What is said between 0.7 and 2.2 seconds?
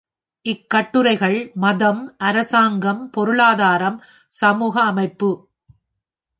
கட்டுரைகள் மதம்,